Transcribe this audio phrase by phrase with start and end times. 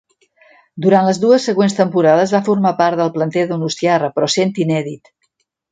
[0.85, 5.19] Durant les dues següents temporades va formar part del planter donostiarra, però sent inèdit.